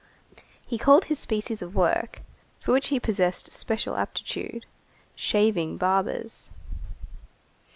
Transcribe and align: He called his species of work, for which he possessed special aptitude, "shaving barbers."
He 0.65 0.79
called 0.79 1.05
his 1.05 1.19
species 1.19 1.61
of 1.61 1.75
work, 1.75 2.23
for 2.59 2.71
which 2.71 2.87
he 2.87 2.99
possessed 2.99 3.53
special 3.53 3.95
aptitude, 3.97 4.65
"shaving 5.13 5.77
barbers." 5.77 6.49